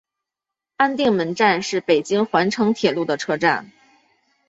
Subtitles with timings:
[0.77, 3.69] 安定门站是北京环城铁路的车站。